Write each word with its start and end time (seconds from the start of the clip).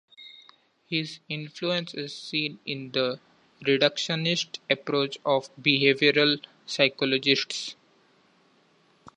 His 0.89 1.19
influence 1.29 1.93
is 1.93 2.17
seen 2.17 2.57
in 2.65 2.89
the 2.91 3.19
reductionist 3.67 4.57
approach 4.67 5.19
of 5.23 5.55
behavioral 5.57 6.43
psychologists. 6.65 7.75